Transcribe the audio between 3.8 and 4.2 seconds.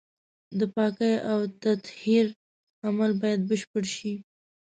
شي.